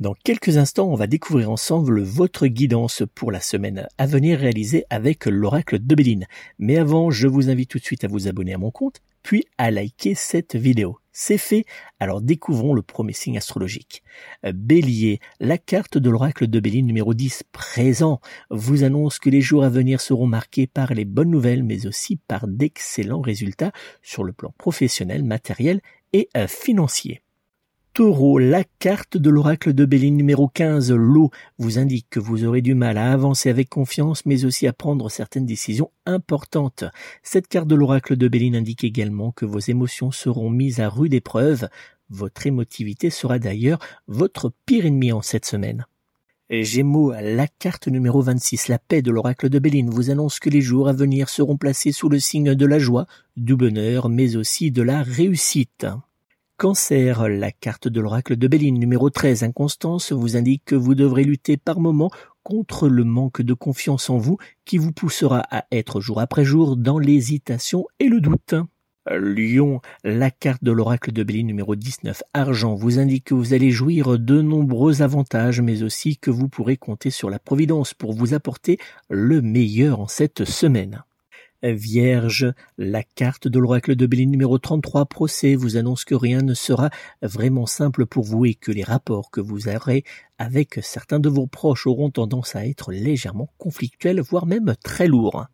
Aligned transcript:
Dans 0.00 0.14
quelques 0.14 0.56
instants, 0.56 0.88
on 0.88 0.94
va 0.94 1.06
découvrir 1.06 1.50
ensemble 1.50 2.00
votre 2.00 2.46
guidance 2.46 3.02
pour 3.14 3.30
la 3.30 3.40
semaine 3.40 3.86
à 3.98 4.06
venir 4.06 4.38
réalisée 4.38 4.86
avec 4.88 5.26
l'oracle 5.26 5.78
de 5.78 5.94
Béline. 5.94 6.26
Mais 6.58 6.78
avant, 6.78 7.10
je 7.10 7.28
vous 7.28 7.50
invite 7.50 7.68
tout 7.68 7.78
de 7.78 7.84
suite 7.84 8.04
à 8.04 8.08
vous 8.08 8.26
abonner 8.26 8.54
à 8.54 8.58
mon 8.58 8.70
compte, 8.70 9.02
puis 9.22 9.44
à 9.58 9.70
liker 9.70 10.14
cette 10.14 10.56
vidéo. 10.56 10.96
C'est 11.12 11.36
fait, 11.36 11.66
alors 11.98 12.22
découvrons 12.22 12.72
le 12.72 12.80
premier 12.80 13.12
signe 13.12 13.36
astrologique. 13.36 14.02
Bélier, 14.42 15.20
la 15.38 15.58
carte 15.58 15.98
de 15.98 16.08
l'oracle 16.08 16.46
de 16.46 16.60
Béline 16.60 16.86
numéro 16.86 17.12
10 17.12 17.42
présent 17.52 18.22
vous 18.48 18.84
annonce 18.84 19.18
que 19.18 19.28
les 19.28 19.42
jours 19.42 19.64
à 19.64 19.68
venir 19.68 20.00
seront 20.00 20.26
marqués 20.26 20.66
par 20.66 20.94
les 20.94 21.04
bonnes 21.04 21.30
nouvelles 21.30 21.62
mais 21.62 21.86
aussi 21.86 22.16
par 22.16 22.48
d'excellents 22.48 23.20
résultats 23.20 23.72
sur 24.00 24.24
le 24.24 24.32
plan 24.32 24.54
professionnel, 24.56 25.24
matériel 25.24 25.82
et 26.14 26.30
euh, 26.38 26.46
financier. 26.46 27.20
Taureau, 28.00 28.38
la 28.38 28.64
carte 28.78 29.18
de 29.18 29.28
l'oracle 29.28 29.74
de 29.74 29.84
Béline 29.84 30.16
numéro 30.16 30.48
15, 30.48 30.90
l'eau, 30.90 31.28
vous 31.58 31.78
indique 31.78 32.06
que 32.08 32.18
vous 32.18 32.46
aurez 32.46 32.62
du 32.62 32.72
mal 32.72 32.96
à 32.96 33.12
avancer 33.12 33.50
avec 33.50 33.68
confiance, 33.68 34.24
mais 34.24 34.46
aussi 34.46 34.66
à 34.66 34.72
prendre 34.72 35.10
certaines 35.10 35.44
décisions 35.44 35.90
importantes. 36.06 36.84
Cette 37.22 37.46
carte 37.46 37.68
de 37.68 37.74
l'oracle 37.74 38.16
de 38.16 38.26
Béline 38.26 38.56
indique 38.56 38.84
également 38.84 39.32
que 39.32 39.44
vos 39.44 39.58
émotions 39.58 40.12
seront 40.12 40.48
mises 40.48 40.80
à 40.80 40.88
rude 40.88 41.12
épreuve. 41.12 41.68
Votre 42.08 42.46
émotivité 42.46 43.10
sera 43.10 43.38
d'ailleurs 43.38 43.80
votre 44.08 44.50
pire 44.64 44.86
ennemi 44.86 45.12
en 45.12 45.20
cette 45.20 45.44
semaine. 45.44 45.84
Gémeaux, 46.48 47.12
la 47.12 47.48
carte 47.48 47.86
numéro 47.86 48.22
26, 48.22 48.68
la 48.68 48.78
paix 48.78 49.02
de 49.02 49.10
l'oracle 49.10 49.50
de 49.50 49.58
Béline, 49.58 49.90
vous 49.90 50.08
annonce 50.08 50.40
que 50.40 50.48
les 50.48 50.62
jours 50.62 50.88
à 50.88 50.94
venir 50.94 51.28
seront 51.28 51.58
placés 51.58 51.92
sous 51.92 52.08
le 52.08 52.18
signe 52.18 52.54
de 52.54 52.64
la 52.64 52.78
joie, 52.78 53.04
du 53.36 53.56
bonheur, 53.56 54.08
mais 54.08 54.36
aussi 54.36 54.70
de 54.70 54.80
la 54.80 55.02
réussite. 55.02 55.86
Cancer, 56.60 57.26
la 57.30 57.52
carte 57.52 57.88
de 57.88 58.02
l'oracle 58.02 58.36
de 58.36 58.46
Béline 58.46 58.78
numéro 58.78 59.08
13, 59.08 59.44
inconstance, 59.44 60.12
vous 60.12 60.36
indique 60.36 60.62
que 60.66 60.74
vous 60.74 60.94
devrez 60.94 61.24
lutter 61.24 61.56
par 61.56 61.80
moments 61.80 62.10
contre 62.42 62.86
le 62.86 63.02
manque 63.02 63.40
de 63.40 63.54
confiance 63.54 64.10
en 64.10 64.18
vous 64.18 64.36
qui 64.66 64.76
vous 64.76 64.92
poussera 64.92 65.42
à 65.50 65.64
être 65.72 66.02
jour 66.02 66.20
après 66.20 66.44
jour 66.44 66.76
dans 66.76 66.98
l'hésitation 66.98 67.86
et 67.98 68.08
le 68.08 68.20
doute. 68.20 68.54
Lion, 69.08 69.80
la 70.04 70.30
carte 70.30 70.62
de 70.62 70.70
l'oracle 70.70 71.12
de 71.12 71.22
Béline 71.22 71.46
numéro 71.46 71.76
19, 71.76 72.22
argent, 72.34 72.74
vous 72.74 72.98
indique 72.98 73.24
que 73.24 73.34
vous 73.34 73.54
allez 73.54 73.70
jouir 73.70 74.18
de 74.18 74.42
nombreux 74.42 75.00
avantages, 75.00 75.62
mais 75.62 75.82
aussi 75.82 76.18
que 76.18 76.30
vous 76.30 76.50
pourrez 76.50 76.76
compter 76.76 77.08
sur 77.08 77.30
la 77.30 77.38
providence 77.38 77.94
pour 77.94 78.12
vous 78.12 78.34
apporter 78.34 78.76
le 79.08 79.40
meilleur 79.40 79.98
en 80.00 80.08
cette 80.08 80.44
semaine. 80.44 81.04
Vierge, 81.62 82.52
la 82.78 83.02
carte 83.02 83.48
de 83.48 83.58
l'oracle 83.58 83.94
de 83.94 84.06
Béline 84.06 84.30
numéro 84.30 84.58
33 84.58 85.06
procès 85.06 85.54
vous 85.54 85.76
annonce 85.76 86.04
que 86.04 86.14
rien 86.14 86.40
ne 86.40 86.54
sera 86.54 86.90
vraiment 87.22 87.66
simple 87.66 88.06
pour 88.06 88.24
vous 88.24 88.46
et 88.46 88.54
que 88.54 88.72
les 88.72 88.82
rapports 88.82 89.30
que 89.30 89.40
vous 89.40 89.68
aurez 89.68 90.04
avec 90.38 90.78
certains 90.82 91.20
de 91.20 91.28
vos 91.28 91.46
proches 91.46 91.86
auront 91.86 92.10
tendance 92.10 92.56
à 92.56 92.66
être 92.66 92.92
légèrement 92.92 93.52
conflictuels, 93.58 94.20
voire 94.20 94.46
même 94.46 94.74
très 94.82 95.06
lourds. 95.06 95.46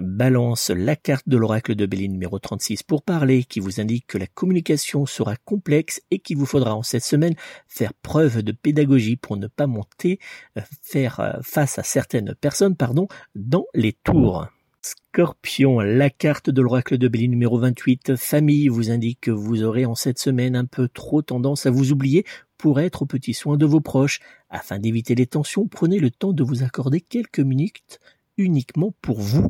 Balance 0.00 0.70
la 0.70 0.94
carte 0.94 1.26
de 1.26 1.38
l'oracle 1.38 1.74
de 1.74 1.86
Béline 1.86 2.12
numéro 2.12 2.38
36 2.38 2.82
pour 2.82 3.02
parler 3.02 3.44
qui 3.44 3.60
vous 3.60 3.80
indique 3.80 4.06
que 4.06 4.18
la 4.18 4.26
communication 4.26 5.06
sera 5.06 5.36
complexe 5.36 6.02
et 6.10 6.18
qu'il 6.18 6.36
vous 6.36 6.44
faudra 6.44 6.74
en 6.74 6.82
cette 6.82 7.04
semaine 7.04 7.34
faire 7.66 7.94
preuve 7.94 8.42
de 8.42 8.52
pédagogie 8.52 9.16
pour 9.16 9.38
ne 9.38 9.46
pas 9.46 9.66
monter, 9.66 10.20
euh, 10.58 10.62
faire 10.82 11.20
euh, 11.20 11.32
face 11.42 11.78
à 11.78 11.82
certaines 11.82 12.34
personnes, 12.34 12.76
pardon, 12.76 13.08
dans 13.34 13.64
les 13.74 13.94
tours. 13.94 14.46
Scorpion, 14.86 15.80
la 15.80 16.10
carte 16.10 16.48
de 16.48 16.62
l'oracle 16.62 16.96
de 16.96 17.08
Béline 17.08 17.32
numéro 17.32 17.58
28, 17.58 18.14
famille, 18.14 18.68
vous 18.68 18.92
indique 18.92 19.22
que 19.22 19.30
vous 19.32 19.64
aurez 19.64 19.84
en 19.84 19.96
cette 19.96 20.20
semaine 20.20 20.54
un 20.54 20.64
peu 20.64 20.86
trop 20.86 21.22
tendance 21.22 21.66
à 21.66 21.72
vous 21.72 21.90
oublier 21.90 22.24
pour 22.56 22.78
être 22.78 23.02
aux 23.02 23.06
petits 23.06 23.34
soins 23.34 23.56
de 23.56 23.66
vos 23.66 23.80
proches. 23.80 24.20
Afin 24.48 24.78
d'éviter 24.78 25.16
les 25.16 25.26
tensions, 25.26 25.66
prenez 25.66 25.98
le 25.98 26.12
temps 26.12 26.32
de 26.32 26.44
vous 26.44 26.62
accorder 26.62 27.00
quelques 27.00 27.40
minutes 27.40 27.98
uniquement 28.36 28.94
pour 29.02 29.18
vous. 29.18 29.48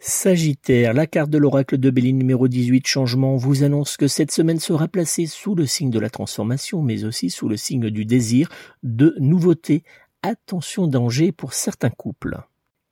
Sagittaire, 0.00 0.94
la 0.94 1.06
carte 1.06 1.30
de 1.30 1.38
l'oracle 1.38 1.78
de 1.78 1.90
Béline 1.90 2.18
numéro 2.18 2.48
18, 2.48 2.88
changement, 2.88 3.36
vous 3.36 3.62
annonce 3.62 3.96
que 3.96 4.08
cette 4.08 4.32
semaine 4.32 4.58
sera 4.58 4.88
placée 4.88 5.26
sous 5.26 5.54
le 5.54 5.66
signe 5.66 5.90
de 5.90 6.00
la 6.00 6.10
transformation, 6.10 6.82
mais 6.82 7.04
aussi 7.04 7.30
sous 7.30 7.48
le 7.48 7.56
signe 7.56 7.88
du 7.90 8.04
désir 8.04 8.48
de 8.82 9.14
nouveauté. 9.20 9.84
Attention 10.22 10.88
danger 10.88 11.30
pour 11.30 11.52
certains 11.52 11.90
couples. 11.90 12.40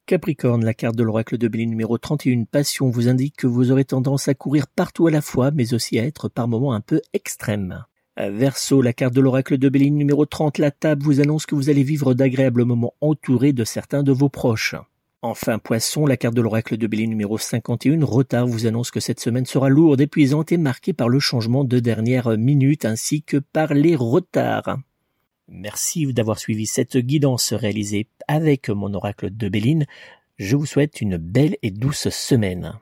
Capricorne, 0.09 0.65
la 0.65 0.73
carte 0.73 0.97
de 0.97 1.03
l'oracle 1.03 1.37
de 1.37 1.49
Béline 1.49 1.69
numéro 1.69 1.99
31, 1.99 2.45
Passion, 2.45 2.89
vous 2.89 3.09
indique 3.09 3.37
que 3.37 3.47
vous 3.47 3.71
aurez 3.73 3.85
tendance 3.85 4.27
à 4.27 4.33
courir 4.33 4.67
partout 4.67 5.07
à 5.07 5.11
la 5.11 5.21
fois, 5.21 5.51
mais 5.51 5.75
aussi 5.75 5.99
à 5.99 6.05
être 6.07 6.31
par 6.31 6.49
moments 6.49 6.73
un 6.73 6.81
peu 6.81 7.03
extrême. 7.13 7.85
Verseau, 8.17 8.81
la 8.81 8.95
carte 8.95 9.13
de 9.13 9.21
l'oracle 9.21 9.59
de 9.59 9.69
Béline 9.69 9.99
numéro 9.99 10.25
30, 10.25 10.57
La 10.57 10.71
Table, 10.71 11.03
vous 11.03 11.21
annonce 11.21 11.45
que 11.45 11.55
vous 11.55 11.69
allez 11.69 11.83
vivre 11.83 12.15
d'agréables 12.15 12.65
moments 12.65 12.95
entourés 13.03 13.53
de 13.53 13.65
certains 13.65 14.03
de 14.03 14.11
vos 14.11 14.31
proches. 14.31 14.77
Enfin, 15.21 15.59
Poisson, 15.59 16.07
la 16.07 16.17
carte 16.17 16.35
de 16.35 16.41
l'oracle 16.41 16.79
de 16.79 16.87
Béline 16.87 17.11
numéro 17.11 17.37
51, 17.37 18.03
Retard, 18.03 18.47
vous 18.47 18.67
annonce 18.67 18.91
que 18.91 19.01
cette 19.01 19.21
semaine 19.21 19.45
sera 19.45 19.69
lourde, 19.69 20.01
épuisante 20.01 20.53
et 20.53 20.57
marquée 20.57 20.95
par 20.95 21.11
le 21.11 21.21
changement 21.21 21.65
de 21.65 21.81
dernière 21.81 22.39
minute 22.39 22.87
ainsi 22.87 23.23
que 23.23 23.37
par 23.37 23.75
les 23.75 23.95
retards. 23.95 24.79
Merci 25.49 26.13
d'avoir 26.13 26.39
suivi 26.39 26.67
cette 26.67 26.99
guidance 26.99 27.53
réalisée 27.55 28.07
avec 28.29 28.69
mon 28.69 28.93
oracle 28.93 29.35
de 29.35 29.49
Béline. 29.49 29.87
Je 30.39 30.57
vous 30.57 30.67
souhaite 30.67 31.01
une 31.01 31.17
belle 31.17 31.57
et 31.63 31.71
douce 31.71 32.11
semaine. 32.11 32.79